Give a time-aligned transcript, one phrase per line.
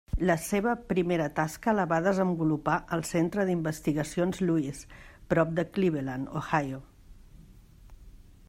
[0.27, 4.83] La seva primera tasca la va desenvolupar al Centre d'Investigacions Lewis,
[5.35, 6.81] prop de Cleveland, Ohio.